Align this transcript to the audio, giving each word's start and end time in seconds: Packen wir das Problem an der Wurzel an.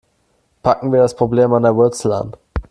Packen 0.63 0.91
wir 0.91 0.99
das 1.01 1.15
Problem 1.15 1.53
an 1.53 1.61
der 1.61 1.75
Wurzel 1.75 2.11
an. 2.11 2.33